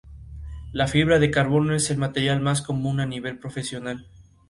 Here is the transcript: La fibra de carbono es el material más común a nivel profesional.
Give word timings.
La 0.71 0.87
fibra 0.87 1.19
de 1.19 1.29
carbono 1.29 1.75
es 1.75 1.91
el 1.91 1.99
material 1.99 2.39
más 2.41 2.63
común 2.63 2.99
a 3.01 3.05
nivel 3.05 3.37
profesional. 3.37 4.07